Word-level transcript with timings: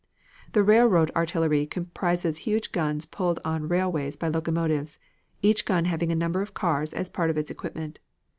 The 0.53 0.63
railroad 0.63 1.11
artillery 1.15 1.67
comprises 1.67 2.37
huge 2.39 2.71
guns 2.71 3.05
pulled 3.05 3.39
on 3.45 3.67
railways 3.67 4.17
by 4.17 4.29
locomotives, 4.29 4.97
each 5.43 5.63
gun 5.63 5.85
having 5.85 6.11
a 6.11 6.15
number 6.15 6.41
of 6.41 6.55
cars 6.55 6.91
as 6.91 7.07
part 7.07 7.29
of 7.29 7.37
its 7.37 7.51
equipment. 7.51 7.99